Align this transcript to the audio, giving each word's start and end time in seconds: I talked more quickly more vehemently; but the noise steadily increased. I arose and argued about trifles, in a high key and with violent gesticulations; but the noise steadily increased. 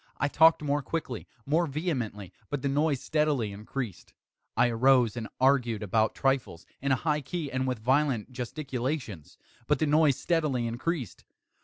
I 0.17 0.27
talked 0.29 0.63
more 0.63 0.81
quickly 0.81 1.27
more 1.45 1.67
vehemently; 1.67 2.33
but 2.49 2.63
the 2.63 2.67
noise 2.67 3.01
steadily 3.01 3.51
increased. 3.51 4.15
I 4.57 4.69
arose 4.69 5.15
and 5.15 5.27
argued 5.39 5.83
about 5.83 6.15
trifles, 6.15 6.65
in 6.81 6.91
a 6.91 6.95
high 6.95 7.21
key 7.21 7.51
and 7.51 7.67
with 7.67 7.77
violent 7.77 8.31
gesticulations; 8.31 9.37
but 9.67 9.77
the 9.77 9.85
noise 9.85 10.17
steadily 10.17 10.65
increased. 10.65 11.23